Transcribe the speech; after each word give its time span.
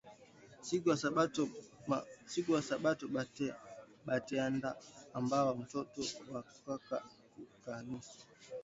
Siku 2.25 2.53
ya 2.55 2.61
sabato 2.61 3.07
bataenda 4.05 4.69
ombea 5.17 5.51
mtoto 5.61 6.01
wa 6.33 6.41
kaka 6.65 6.97
kukanisa 7.51 8.13